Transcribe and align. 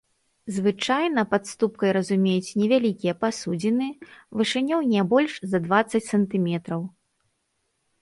Звычайна 0.53 1.25
пад 1.33 1.43
ступкай 1.51 1.91
разумеюць 1.97 2.55
невялікія 2.63 3.13
пасудзіны 3.27 3.93
вышынёй 4.43 4.83
не 4.97 5.01
больш 5.15 5.33
за 5.55 5.65
дваццаць 5.71 6.07
сантыметраў. 6.13 6.81